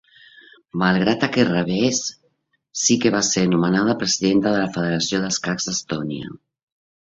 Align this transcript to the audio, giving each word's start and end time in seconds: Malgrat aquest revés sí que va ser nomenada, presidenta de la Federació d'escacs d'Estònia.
Malgrat 0.83 1.25
aquest 1.27 1.51
revés 1.51 1.99
sí 2.85 2.97
que 3.05 3.13
va 3.17 3.21
ser 3.29 3.45
nomenada, 3.53 3.97
presidenta 4.07 4.57
de 4.57 4.65
la 4.65 4.73
Federació 4.79 5.23
d'escacs 5.29 5.71
d'Estònia. 5.71 6.35